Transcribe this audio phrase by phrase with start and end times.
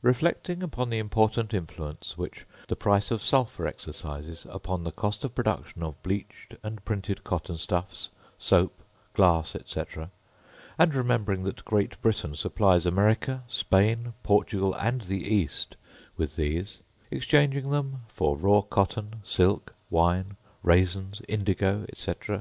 [0.00, 5.34] Reflecting upon the important influence which the price of sulphur exercises upon the cost of
[5.34, 8.08] production of bleached and printed cotton stuffs,
[8.38, 8.72] soap,
[9.12, 9.82] glass, &c.,
[10.78, 15.76] and remembering that Great Britain supplies America, Spain, Portugal, and the East,
[16.16, 16.78] with these,
[17.10, 22.38] exchanging them for raw cotton, silk, wine, raisins, indigo, &c., &c.